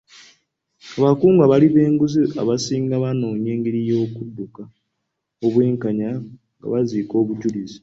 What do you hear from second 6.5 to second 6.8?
nga